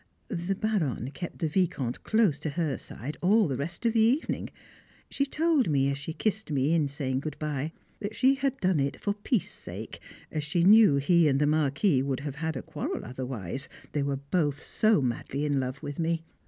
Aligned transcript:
The 0.29 0.55
Baronne 0.55 1.11
kept 1.11 1.37
the 1.37 1.47
Vicomte 1.47 2.01
close 2.03 2.39
to 2.39 2.49
her 2.49 2.75
side 2.79 3.17
all 3.21 3.47
the 3.47 3.55
rest 3.55 3.85
of 3.85 3.93
the 3.93 3.99
evening 4.01 4.49
she 5.11 5.27
told 5.27 5.69
me, 5.69 5.91
as 5.91 5.97
she 5.99 6.11
kissed 6.11 6.49
me 6.49 6.73
in 6.73 6.87
saying 6.87 7.19
good 7.19 7.37
bye, 7.37 7.71
that 7.99 8.15
she 8.15 8.33
had 8.33 8.59
done 8.59 8.79
it 8.79 8.99
for 8.99 9.13
peace 9.13 9.51
sake, 9.53 9.99
as 10.31 10.43
she 10.43 10.63
knew 10.63 10.95
he 10.95 11.27
and 11.27 11.39
the 11.39 11.45
Marquis 11.45 12.01
would 12.01 12.21
have 12.21 12.37
had 12.37 12.57
a 12.57 12.63
quarrel 12.63 13.05
otherwise, 13.05 13.69
they 13.91 14.01
were 14.01 14.17
both 14.17 14.63
so 14.63 15.03
madly 15.03 15.45
in 15.45 15.59
love 15.59 15.83
with 15.83 15.99
me. 15.99 16.23